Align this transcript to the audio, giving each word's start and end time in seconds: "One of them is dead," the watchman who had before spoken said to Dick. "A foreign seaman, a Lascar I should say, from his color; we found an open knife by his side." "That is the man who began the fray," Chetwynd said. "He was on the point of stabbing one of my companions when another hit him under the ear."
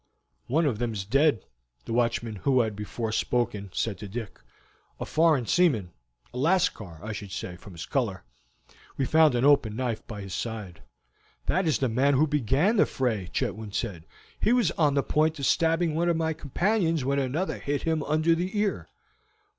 "One 0.47 0.65
of 0.65 0.79
them 0.79 0.93
is 0.93 1.05
dead," 1.05 1.45
the 1.85 1.93
watchman 1.93 2.37
who 2.37 2.61
had 2.61 2.75
before 2.75 3.11
spoken 3.11 3.69
said 3.71 3.99
to 3.99 4.07
Dick. 4.07 4.39
"A 4.99 5.05
foreign 5.05 5.45
seaman, 5.45 5.91
a 6.33 6.39
Lascar 6.39 6.99
I 7.03 7.11
should 7.13 7.31
say, 7.31 7.55
from 7.55 7.73
his 7.73 7.85
color; 7.85 8.23
we 8.97 9.05
found 9.05 9.35
an 9.35 9.45
open 9.45 9.75
knife 9.75 10.01
by 10.07 10.21
his 10.21 10.33
side." 10.33 10.81
"That 11.45 11.67
is 11.67 11.77
the 11.77 11.87
man 11.87 12.15
who 12.15 12.25
began 12.25 12.77
the 12.77 12.87
fray," 12.87 13.29
Chetwynd 13.31 13.75
said. 13.75 14.07
"He 14.39 14.51
was 14.53 14.71
on 14.71 14.95
the 14.95 15.03
point 15.03 15.37
of 15.37 15.45
stabbing 15.45 15.93
one 15.93 16.09
of 16.09 16.17
my 16.17 16.33
companions 16.33 17.05
when 17.05 17.19
another 17.19 17.59
hit 17.59 17.83
him 17.83 18.01
under 18.01 18.33
the 18.33 18.57
ear." 18.57 18.89